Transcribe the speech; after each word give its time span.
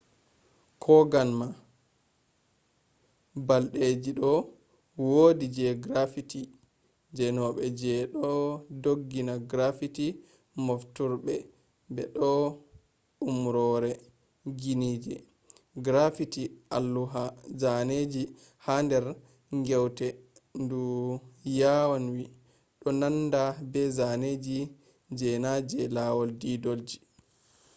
kogan 0.83 1.29
ma 1.39 1.47
balɗeji 3.47 4.11
ɗo 4.19 4.31
wodi 5.11 5.45
je 5.55 5.67
graffiti 5.83 6.41
zanobe 7.17 7.61
je 7.79 7.93
ɗon 8.13 8.35
ngondi 8.79 9.21
graffiti 9.51 10.05
mofturɓe 10.65 11.35
be 11.93 12.03
do 12.15 12.29
umrore” 13.27 13.91
ginije. 14.59 15.15
graffiti 15.85 16.43
alluha 16.77 17.23
zaneji 17.61 18.21
ha 18.65 18.73
dar 18.89 19.05
ngewte 19.57 20.07
ndu 20.61 20.81
yawanwi 21.59 22.23
do 22.79 22.89
nanda 22.99 23.43
be 23.71 23.81
zaneji 23.97 24.57
je 25.17 25.29
na 25.43 25.51
je 25.69 25.79
lawal 25.95 26.29
didolji 26.41 26.97